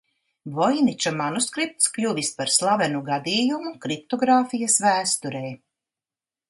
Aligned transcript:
Voiniča 0.53 1.11
manuskripts 1.17 1.91
kļuvis 1.97 2.31
par 2.39 2.53
slavenu 2.55 3.03
gadījumu 3.11 3.75
kriptogrāfijas 3.87 4.81
vēsturē. 4.87 5.45